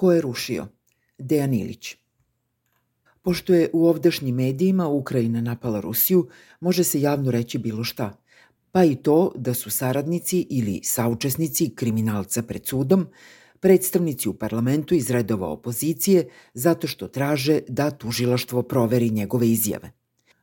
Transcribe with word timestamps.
Ko 0.00 0.12
je 0.12 0.20
rušio? 0.20 0.66
Dejan 1.18 1.54
Ilić. 1.54 1.96
Pošto 3.22 3.54
je 3.54 3.70
u 3.72 3.86
ovdašnjim 3.86 4.34
medijima 4.34 4.88
Ukrajina 4.88 5.40
napala 5.40 5.80
Rusiju, 5.80 6.28
može 6.60 6.84
se 6.84 7.00
javno 7.00 7.30
reći 7.30 7.58
bilo 7.58 7.84
šta, 7.84 8.16
pa 8.72 8.84
i 8.84 8.96
to 8.96 9.32
da 9.36 9.54
su 9.54 9.70
saradnici 9.70 10.46
ili 10.50 10.80
saučesnici 10.84 11.74
kriminalca 11.74 12.42
pred 12.42 12.66
sudom, 12.66 13.06
predstavnici 13.60 14.28
u 14.28 14.34
parlamentu 14.34 14.94
iz 14.94 15.10
redova 15.10 15.48
opozicije 15.48 16.28
zato 16.54 16.86
što 16.86 17.08
traže 17.08 17.60
da 17.68 17.90
tužilaštvo 17.90 18.62
proveri 18.62 19.10
njegove 19.10 19.48
izjave. 19.48 19.92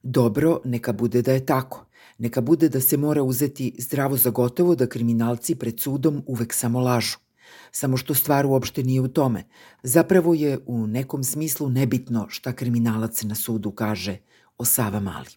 Dobro, 0.04 0.62
neka 0.66 0.94
bude 0.94 1.22
da 1.22 1.34
je 1.34 1.46
tako. 1.46 1.86
Neka 2.18 2.42
bude 2.42 2.70
da 2.70 2.82
se 2.82 2.98
mora 2.98 3.24
uzeti 3.24 3.76
zdravo 3.78 4.18
za 4.18 4.30
gotovo 4.30 4.76
da 4.76 4.88
kriminalci 4.88 5.56
pred 5.56 5.80
sudom 5.80 6.24
uvek 6.28 6.54
samo 6.54 6.80
lažu. 6.80 7.27
Samo 7.72 7.98
što 7.98 8.14
stvar 8.14 8.46
uopšte 8.46 8.84
nije 8.84 9.02
u 9.02 9.08
tome. 9.08 9.44
Zapravo 9.84 10.34
je 10.34 10.60
u 10.66 10.88
nekom 10.88 11.24
smislu 11.24 11.70
nebitno 11.70 12.26
šta 12.30 12.54
kriminalac 12.54 13.24
na 13.24 13.36
sudu 13.36 13.72
kaže 13.72 14.18
o 14.58 14.66
Sava 14.66 15.00
Mali. 15.00 15.30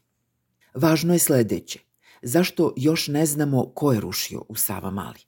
Važno 0.75 1.13
je 1.13 1.19
sledeće. 1.19 1.79
Zašto 2.23 2.73
još 2.77 3.09
ne 3.09 3.27
znamo 3.27 3.71
ko 3.75 3.93
je 3.93 4.01
rušio 4.01 4.43
u 4.49 4.57
Sava 4.57 4.91
Mali? 4.91 5.21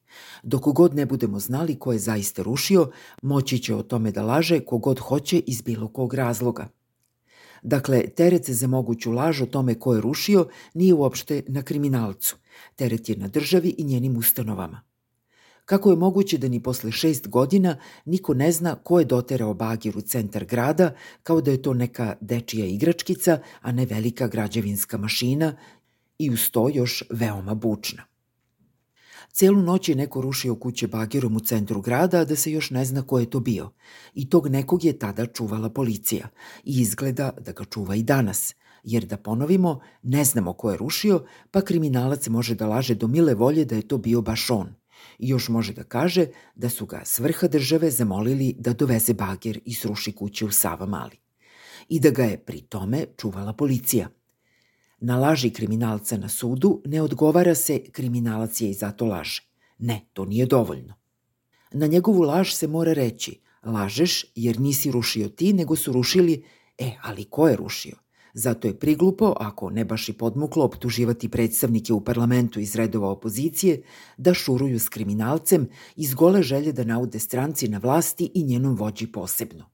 Dok 0.43 0.63
god 0.63 0.95
ne 0.95 1.07
budemo 1.07 1.39
znali 1.39 1.79
ko 1.79 1.93
je 1.93 1.99
zaista 1.99 2.43
rušio, 2.43 2.91
moći 3.23 3.59
će 3.59 3.75
o 3.75 3.83
tome 3.83 4.13
da 4.13 4.23
laže 4.23 4.61
kogod 4.61 4.99
hoće 4.99 5.39
iz 5.39 5.63
bilo 5.63 5.89
kog 5.89 6.15
razloga. 6.15 6.69
Dakle, 7.63 8.07
teret 8.09 8.51
za 8.51 8.67
moguću 8.67 9.13
laž 9.13 9.43
o 9.43 9.47
tome 9.47 9.75
ko 9.75 9.95
je 9.95 10.01
rušio 10.01 10.49
nije 10.75 10.95
uopšte 10.95 11.43
na 11.49 11.63
kriminalcu. 11.63 12.37
Teret 12.77 13.09
je 13.09 13.17
na 13.17 13.29
državi 13.29 13.75
i 13.79 13.85
njenim 13.85 14.17
ustanovama. 14.17 14.83
Kako 15.73 15.91
je 15.91 15.97
moguće 15.97 16.39
da 16.39 16.49
ni 16.49 16.63
posle 16.63 16.93
šest 16.93 17.29
godina 17.29 17.77
niko 18.05 18.35
ne 18.35 18.53
zna 18.53 18.75
ko 18.75 18.99
je 18.99 19.05
doterao 19.05 19.55
bagir 19.55 19.97
u 19.99 20.01
centar 20.01 20.45
grada, 20.45 20.95
kao 21.23 21.41
da 21.41 21.51
je 21.51 21.63
to 21.63 21.75
neka 21.75 22.17
dečija 22.21 22.67
igračkica, 22.67 23.39
a 23.61 23.73
ne 23.73 23.87
velika 23.87 24.29
građevinska 24.29 24.99
mašina 24.99 25.57
i 26.19 26.31
uz 26.31 26.51
to 26.51 26.69
još 26.75 27.05
veoma 27.11 27.55
bučna. 27.55 28.05
Celu 29.31 29.63
noć 29.63 29.89
je 29.89 29.95
neko 29.95 30.21
rušio 30.21 30.55
kuće 30.55 30.89
bagirom 30.89 31.37
u 31.37 31.41
centru 31.41 31.81
grada, 31.81 32.21
a 32.21 32.25
da 32.25 32.37
se 32.37 32.53
još 32.53 32.71
ne 32.71 32.85
zna 32.85 33.03
ko 33.03 33.19
je 33.19 33.31
to 33.31 33.41
bio. 33.41 33.71
I 34.15 34.31
tog 34.31 34.49
nekog 34.49 34.85
je 34.85 34.99
tada 34.99 35.27
čuvala 35.27 35.71
policija. 35.71 36.29
I 36.65 36.81
izgleda 36.81 37.31
da 37.41 37.53
ga 37.53 37.65
čuva 37.65 37.95
i 37.95 38.03
danas. 38.03 38.55
Jer 38.85 39.05
da 39.05 39.17
ponovimo, 39.17 39.81
ne 40.03 40.25
znamo 40.25 40.53
ko 40.53 40.71
je 40.71 40.77
rušio, 40.77 41.25
pa 41.51 41.61
kriminalac 41.61 42.29
može 42.29 42.55
da 42.55 42.67
laže 42.67 42.95
do 42.95 43.07
mile 43.07 43.35
volje 43.35 43.65
da 43.65 43.77
je 43.77 43.89
to 43.89 43.99
bio 43.99 44.21
baš 44.21 44.51
on. 44.51 44.82
I 45.19 45.29
još 45.29 45.49
može 45.49 45.73
da 45.73 45.85
kaže 45.85 46.27
da 46.55 46.69
su 46.69 46.87
ga 46.87 47.03
s 47.05 47.19
vrha 47.19 47.49
države 47.49 47.91
zamolili 47.91 48.55
da 48.59 48.73
doveze 48.73 49.15
bagir 49.15 49.61
i 49.65 49.75
sruši 49.75 50.13
kuće 50.13 50.45
u 50.45 50.51
Sava 50.51 50.87
Mali. 50.87 51.17
I 51.89 52.01
da 52.01 52.11
ga 52.11 52.25
je 52.25 52.39
pri 52.39 52.61
tome 52.61 53.07
čuvala 53.17 53.53
policija– 53.53 54.09
Na 55.05 55.17
laži 55.19 55.51
kriminalca 55.51 56.17
na 56.17 56.29
sudu 56.29 56.83
ne 56.85 57.03
odgovara 57.03 57.55
se 57.55 57.79
kriminalac 57.93 58.61
je 58.61 58.71
i 58.71 58.75
zato 58.75 59.05
laže. 59.05 59.43
Ne, 59.79 60.01
to 60.13 60.25
nije 60.25 60.47
dovoljno. 60.47 60.95
Na 61.73 61.87
njegovu 61.87 62.23
laž 62.23 62.53
se 62.53 62.67
mora 62.67 62.93
reći 62.93 63.41
lažeš 63.65 64.25
jer 64.35 64.61
nisi 64.61 64.91
rušio 64.91 65.29
ti, 65.29 65.53
nego 65.53 65.77
su 65.77 65.93
rušili, 65.93 66.45
e, 66.79 66.93
ali 67.03 67.25
ko 67.25 67.49
je 67.49 67.57
rušio? 67.57 67.97
Zato 68.35 68.69
je 68.69 68.79
priglupo, 68.79 69.35
ako 69.41 69.71
ne 69.71 69.85
baš 69.85 70.09
i 70.09 70.13
podmuklo, 70.13 70.65
optuživati 70.65 71.29
predstavnike 71.29 71.93
u 71.93 72.01
parlamentu 72.01 72.61
iz 72.61 72.77
redova 72.77 73.09
opozicije 73.09 73.83
da 74.17 74.35
šuruju 74.35 74.81
s 74.81 74.89
kriminalcem 74.89 75.69
iz 75.97 76.15
gole 76.15 76.43
želje 76.43 76.73
da 76.73 76.85
naude 76.85 77.19
stranci 77.19 77.69
na 77.69 77.79
vlasti 77.79 78.31
i 78.35 78.45
njenom 78.45 78.77
vođi 78.77 79.07
posebno. 79.07 79.71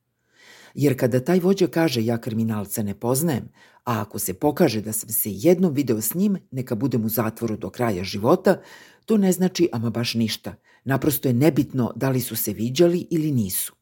Jer 0.75 0.99
kada 0.99 1.25
taj 1.25 1.41
vođa 1.41 1.67
kaže 1.67 2.05
ja 2.05 2.19
kriminalca 2.21 2.83
ne 2.83 2.95
poznajem, 2.95 3.49
a 3.85 4.01
ako 4.01 4.19
se 4.19 4.35
pokaže 4.35 4.81
da 4.81 4.93
sam 4.93 5.09
se 5.09 5.31
jednom 5.33 5.75
video 5.75 6.01
s 6.01 6.15
njim, 6.15 6.37
neka 6.51 6.75
budem 6.75 7.05
u 7.05 7.09
zatvoru 7.09 7.57
do 7.57 7.71
kraja 7.71 8.05
života, 8.05 8.61
to 9.07 9.17
ne 9.17 9.33
znači 9.33 9.69
ama 9.73 9.91
baš 9.91 10.15
ništa. 10.15 10.55
Naprosto 10.85 11.29
je 11.29 11.35
nebitno 11.35 11.93
da 11.97 12.11
li 12.11 12.21
su 12.21 12.37
se 12.37 12.53
viđali 12.53 13.07
ili 13.11 13.33
nisu. 13.33 13.75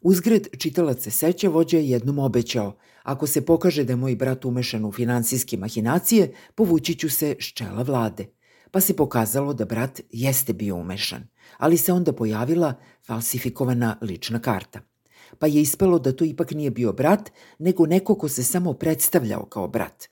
Uzgred 0.00 0.48
čitalac 0.58 1.02
se 1.02 1.10
seća, 1.10 1.48
vođa 1.48 1.78
je 1.78 1.88
jednom 1.88 2.18
obećao, 2.18 2.76
ako 3.04 3.26
se 3.26 3.44
pokaže 3.46 3.84
da 3.84 3.92
je 3.92 3.96
moj 3.96 4.16
brat 4.16 4.44
umešan 4.44 4.84
u 4.84 4.92
finansijske 4.92 5.56
mahinacije, 5.56 6.32
povući 6.54 6.94
ću 6.94 7.10
se 7.10 7.36
s 7.40 7.44
čela 7.44 7.82
vlade. 7.82 8.26
Pa 8.70 8.80
se 8.80 8.96
pokazalo 8.96 9.54
da 9.54 9.64
brat 9.64 10.00
jeste 10.10 10.52
bio 10.52 10.76
umešan, 10.76 11.28
ali 11.58 11.76
se 11.76 11.92
onda 11.92 12.12
pojavila 12.12 12.74
falsifikovana 13.06 13.98
lična 14.02 14.38
karta– 14.38 14.80
pa 15.38 15.46
je 15.46 15.60
ispelo 15.60 15.98
da 15.98 16.12
to 16.12 16.24
ipak 16.24 16.50
nije 16.50 16.70
bio 16.70 16.92
brat, 16.92 17.30
nego 17.58 17.86
neko 17.86 18.14
ko 18.14 18.28
se 18.28 18.44
samo 18.44 18.72
predstavljao 18.72 19.46
kao 19.46 19.68
brat. 19.68 20.04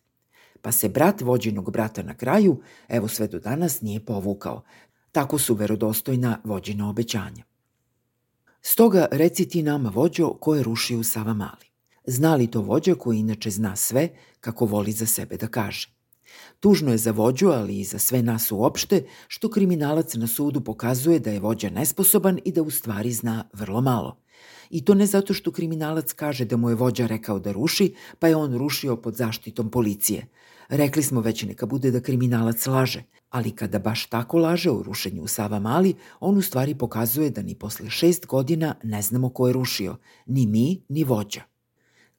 Pa 0.62 0.72
se 0.72 0.88
brat 0.88 1.20
vođenog 1.20 1.70
brata 1.70 2.02
na 2.02 2.14
kraju, 2.14 2.62
evo 2.88 3.08
sve 3.08 3.28
do 3.28 3.38
danas, 3.38 3.81
nije 3.81 4.04
povukao. 4.04 4.62
Tako 5.12 5.38
su 5.38 5.54
verodostojna 5.54 6.41
vođena 6.44 6.88
obećanja. 6.88 7.44
Stoga 8.62 9.06
reci 9.10 9.48
ti 9.48 9.62
nama 9.62 9.88
vođo 9.88 10.32
ko 10.32 10.54
je 10.54 10.62
rušio 10.62 10.98
u 10.98 11.04
Sava 11.04 11.34
Mali. 11.34 11.72
Zna 12.04 12.34
li 12.34 12.46
to 12.46 12.60
vođa 12.60 12.94
koji 12.94 13.18
inače 13.18 13.50
zna 13.50 13.76
sve 13.76 14.08
kako 14.40 14.66
voli 14.66 14.92
za 14.92 15.06
sebe 15.06 15.36
da 15.36 15.46
kaže? 15.46 15.88
Tužno 16.60 16.92
je 16.92 16.98
za 16.98 17.10
vođu, 17.10 17.48
ali 17.48 17.80
i 17.80 17.84
za 17.84 17.98
sve 17.98 18.22
nas 18.22 18.52
uopšte, 18.52 19.04
što 19.28 19.50
kriminalac 19.50 20.14
na 20.14 20.26
sudu 20.26 20.60
pokazuje 20.60 21.18
da 21.18 21.30
je 21.30 21.40
vođa 21.40 21.70
nesposoban 21.70 22.38
i 22.44 22.52
da 22.52 22.62
u 22.62 22.70
stvari 22.70 23.12
zna 23.12 23.44
vrlo 23.52 23.80
malo. 23.80 24.16
I 24.70 24.84
to 24.84 24.94
ne 24.94 25.06
zato 25.06 25.34
što 25.34 25.52
kriminalac 25.52 26.12
kaže 26.12 26.44
da 26.44 26.56
mu 26.56 26.68
je 26.68 26.74
vođa 26.74 27.06
rekao 27.06 27.38
da 27.38 27.52
ruši, 27.52 27.94
pa 28.19 28.28
je 28.28 28.36
on 28.36 28.58
rušio 28.58 28.96
pod 28.96 29.16
zaštitom 29.16 29.70
policije. 29.70 30.26
Rekli 30.69 31.02
smo 31.02 31.20
već 31.20 31.42
neka 31.42 31.66
bude 31.66 31.90
da 31.90 32.00
kriminalac 32.00 32.66
laže, 32.66 33.02
ali 33.30 33.50
kada 33.50 33.78
baš 33.78 34.06
tako 34.06 34.38
laže 34.38 34.70
o 34.70 34.82
rušenju 34.82 35.22
u 35.22 35.28
Sava 35.28 35.58
Mali, 35.58 35.94
on 36.20 36.36
u 36.36 36.42
stvari 36.42 36.74
pokazuje 36.74 37.30
da 37.30 37.42
ni 37.42 37.54
posle 37.54 37.90
šest 37.90 38.26
godina 38.26 38.74
ne 38.82 39.02
znamo 39.02 39.28
ko 39.28 39.46
je 39.46 39.52
rušio, 39.52 39.96
ni 40.26 40.46
mi, 40.46 40.82
ni 40.88 41.04
vođa. 41.04 41.51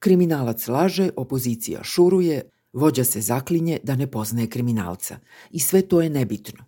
Kriminalac 0.03 0.67
laže, 0.67 1.09
opozicija 1.15 1.83
šuruje, 1.83 2.41
vođa 2.73 3.03
se 3.03 3.21
zaklinje 3.21 3.77
da 3.83 3.95
ne 3.95 4.07
poznaje 4.11 4.49
kriminalca. 4.49 5.17
I 5.51 5.59
sve 5.59 5.81
to 5.81 6.01
je 6.01 6.09
nebitno. 6.09 6.65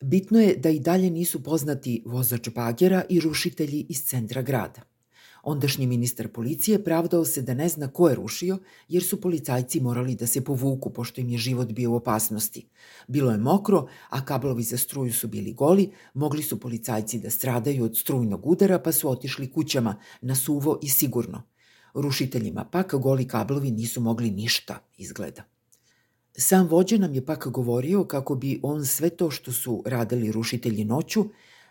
Bitno 0.00 0.40
je 0.40 0.54
da 0.56 0.70
i 0.70 0.80
dalje 0.80 1.10
nisu 1.10 1.42
poznati 1.42 2.02
vozač 2.06 2.48
bagera 2.48 3.02
i 3.08 3.20
rušitelji 3.20 3.86
iz 3.88 4.04
centra 4.04 4.42
grada. 4.42 4.80
Ondašnji 5.42 5.86
ministar 5.86 6.28
policije 6.28 6.84
pravdao 6.84 7.24
se 7.24 7.42
da 7.42 7.54
ne 7.54 7.68
zna 7.68 7.88
ko 7.88 8.08
je 8.08 8.14
rušio, 8.14 8.58
jer 8.88 9.02
su 9.02 9.20
policajci 9.20 9.80
morali 9.80 10.14
da 10.14 10.26
se 10.26 10.44
povuku 10.44 10.90
pošto 10.90 11.20
im 11.20 11.28
je 11.28 11.38
život 11.38 11.72
bio 11.72 11.90
u 11.90 11.96
opasnosti. 11.96 12.66
Bilo 13.08 13.30
je 13.30 13.38
mokro, 13.38 13.86
a 14.08 14.24
kablovi 14.24 14.62
za 14.62 14.78
struju 14.78 15.12
su 15.12 15.28
bili 15.28 15.52
goli, 15.52 15.90
mogli 16.14 16.42
su 16.42 16.60
policajci 16.60 17.18
da 17.18 17.30
stradaju 17.30 17.84
od 17.84 17.96
strujnog 17.96 18.46
udara 18.46 18.78
pa 18.78 18.92
su 18.92 19.10
otišli 19.10 19.52
kućama 19.52 19.96
na 20.20 20.34
suvo 20.34 20.78
i 20.82 20.88
sigurno. 20.88 21.42
Rušiteljima 21.94 22.64
pak 22.64 22.94
goli 22.94 23.28
kablovi 23.28 23.70
nisu 23.70 24.00
mogli 24.00 24.30
ništa, 24.30 24.78
izgleda. 24.96 25.42
Sam 26.36 26.66
vođa 26.68 26.96
nam 26.96 27.14
je 27.14 27.26
pak 27.26 27.48
govorio 27.48 28.04
kako 28.04 28.34
bi 28.34 28.60
on 28.62 28.86
sve 28.86 29.10
to 29.10 29.30
što 29.30 29.52
su 29.52 29.82
radili 29.86 30.32
rušitelji 30.32 30.84
noću, 30.84 31.24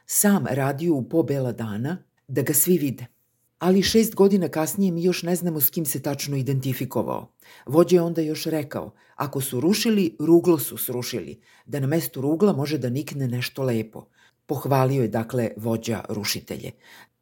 sam 0.06 0.46
radio 0.46 0.96
u 0.96 1.09
po 1.09 1.24
bela 1.24 1.52
dana, 1.52 1.97
da 2.28 2.41
ga 2.41 2.53
svi 2.53 2.78
vide– 2.78 3.06
ali 3.59 3.84
šest 3.84 4.16
godina 4.16 4.50
kasnije 4.50 4.91
mi 4.91 5.03
još 5.03 5.24
ne 5.24 5.35
znamo 5.35 5.62
s 5.62 5.69
kim 5.69 5.85
se 5.85 6.02
tačno 6.02 6.38
identifikovao. 6.38 7.31
Vođa 7.66 7.96
je 7.96 8.01
onda 8.01 8.22
još 8.22 8.46
rekao, 8.46 8.94
ako 9.16 9.41
su 9.41 9.59
rušili, 9.59 10.16
ruglo 10.19 10.59
su 10.59 10.78
srušili, 10.78 11.41
da 11.66 11.80
na 11.80 11.88
mestu 11.88 12.22
rugla 12.22 12.53
može 12.53 12.78
da 12.78 12.90
nikne 12.90 13.28
nešto 13.28 13.63
lepo. 13.63 14.06
Pohvalio 14.46 15.01
je 15.01 15.07
dakle 15.07 15.50
vođa 15.57 16.03
rušitelje. 16.09 16.72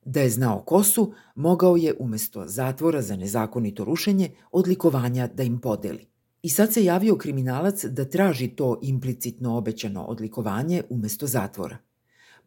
Da 0.09 0.21
je 0.21 0.29
znao 0.29 0.61
ko 0.61 0.83
su, 0.83 1.13
mogao 1.35 1.75
je 1.75 1.93
umesto 1.99 2.47
zatvora 2.47 3.01
za 3.01 3.15
nezakonito 3.15 3.83
rušenje 3.83 4.31
odlikovanja 4.51 5.27
da 5.27 5.43
im 5.43 5.59
podeli. 5.59 6.07
I 6.41 6.49
sad 6.49 6.73
se 6.73 6.83
javio 6.83 7.15
kriminalac 7.15 7.85
da 7.85 8.05
traži 8.05 8.47
to 8.47 8.79
implicitno 8.81 9.57
obećano 9.57 10.03
odlikovanje 10.03 10.83
umesto 10.89 11.27
zatvora. 11.27 11.77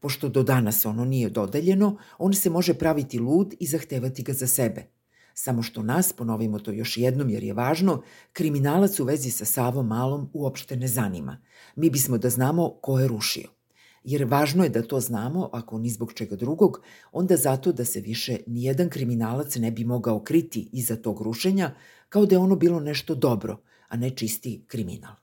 Pošto 0.01 0.29
do 0.29 0.43
danas 0.43 0.87
ono 0.87 1.05
nije 1.05 1.31
dodeljeno, 1.31 1.97
on 2.19 2.35
se 2.35 2.51
može 2.51 2.75
praviti 2.75 3.19
lud 3.19 3.55
i 3.59 3.67
zahtevati 3.67 4.23
ga 4.23 4.33
za 4.33 4.47
sebe. 4.47 4.87
Samo 5.35 5.63
što 5.63 5.83
nas, 5.83 6.13
ponovimo 6.13 6.59
to 6.59 6.73
još 6.73 6.97
jednom 6.97 7.31
jer 7.31 7.45
je 7.45 7.55
važno, 7.55 8.03
kriminalac 8.33 9.01
u 9.01 9.05
vezi 9.05 9.31
sa 9.31 9.45
Savom 9.45 9.87
Malom 9.87 10.31
uopšte 10.33 10.77
ne 10.77 10.89
zanima. 10.89 11.39
Mi 11.77 11.91
bismo 11.91 12.19
da 12.19 12.31
znamo 12.31 12.71
ko 12.83 12.99
je 12.99 13.09
rušio. 13.09 13.60
Jer 14.05 14.25
važno 14.25 14.65
je 14.65 14.71
da 14.71 14.83
to 14.83 15.01
znamo, 15.01 15.51
ako 15.53 15.79
ni 15.79 15.91
zbog 15.91 16.13
čega 16.13 16.37
drugog, 16.37 16.81
onda 17.13 17.37
zato 17.37 17.73
da 17.73 17.85
se 17.85 18.01
više 18.01 18.37
nijedan 18.47 18.89
kriminalac 18.89 19.57
ne 19.57 19.71
bi 19.71 19.85
mogao 19.85 20.21
kriti 20.21 20.69
iza 20.73 20.97
tog 20.97 21.21
rušenja, 21.21 21.75
kao 22.09 22.27
da 22.27 22.35
je 22.35 22.39
ono 22.39 22.57
bilo 22.57 22.81
nešto 22.81 23.15
dobro, 23.15 23.61
a 23.89 23.97
ne 23.97 24.11
čisti 24.11 24.65
kriminal. 24.67 25.15